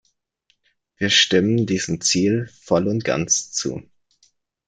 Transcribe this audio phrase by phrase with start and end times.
[0.97, 3.83] Wir stimmen diesem Ziel voll und ganz zu.